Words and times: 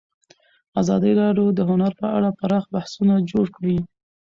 ازادي 0.81 1.11
راډیو 1.21 1.47
د 1.57 1.59
هنر 1.69 1.91
په 2.01 2.07
اړه 2.17 2.29
پراخ 2.39 2.63
بحثونه 2.73 3.13
جوړ 3.31 3.45
کړي. 3.57 3.77